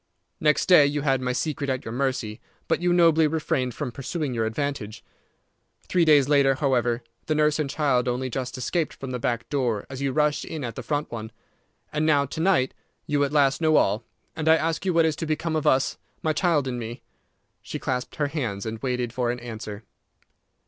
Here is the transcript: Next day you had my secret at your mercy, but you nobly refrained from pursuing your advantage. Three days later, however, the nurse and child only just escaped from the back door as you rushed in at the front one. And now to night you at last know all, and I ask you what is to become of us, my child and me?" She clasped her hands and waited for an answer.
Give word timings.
Next 0.39 0.65
day 0.65 0.87
you 0.87 1.01
had 1.03 1.21
my 1.21 1.31
secret 1.31 1.69
at 1.69 1.85
your 1.85 1.91
mercy, 1.91 2.41
but 2.67 2.81
you 2.81 2.91
nobly 2.91 3.27
refrained 3.27 3.75
from 3.75 3.91
pursuing 3.91 4.33
your 4.33 4.47
advantage. 4.47 5.03
Three 5.83 6.05
days 6.05 6.27
later, 6.27 6.55
however, 6.55 7.03
the 7.27 7.35
nurse 7.35 7.59
and 7.59 7.69
child 7.69 8.07
only 8.07 8.27
just 8.27 8.57
escaped 8.57 8.95
from 8.95 9.11
the 9.11 9.19
back 9.19 9.47
door 9.49 9.85
as 9.91 10.01
you 10.01 10.11
rushed 10.11 10.43
in 10.43 10.63
at 10.63 10.73
the 10.75 10.81
front 10.81 11.11
one. 11.11 11.31
And 11.93 12.03
now 12.03 12.25
to 12.25 12.39
night 12.39 12.73
you 13.05 13.23
at 13.23 13.31
last 13.31 13.61
know 13.61 13.75
all, 13.75 14.03
and 14.35 14.49
I 14.49 14.55
ask 14.55 14.85
you 14.87 14.93
what 14.95 15.05
is 15.05 15.15
to 15.17 15.27
become 15.27 15.55
of 15.55 15.67
us, 15.67 15.99
my 16.23 16.33
child 16.33 16.67
and 16.67 16.79
me?" 16.79 17.03
She 17.61 17.77
clasped 17.77 18.15
her 18.15 18.25
hands 18.25 18.65
and 18.65 18.79
waited 18.81 19.13
for 19.13 19.29
an 19.29 19.39
answer. 19.39 19.83